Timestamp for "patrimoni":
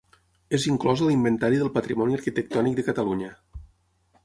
1.77-2.17